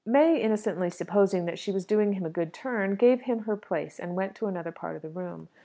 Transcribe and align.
May, 0.03 0.41
innocently 0.41 0.89
supposing 0.89 1.45
that 1.45 1.59
she 1.59 1.71
was 1.71 1.85
doing 1.85 2.13
him 2.13 2.25
a 2.25 2.29
good 2.31 2.53
turn, 2.55 2.95
gave 2.95 3.21
him 3.21 3.41
her 3.41 3.55
place, 3.55 3.99
and 3.99 4.15
went 4.15 4.33
to 4.37 4.47
another 4.47 4.71
part 4.71 4.95
of 4.95 5.03
the 5.03 5.09
room. 5.09 5.47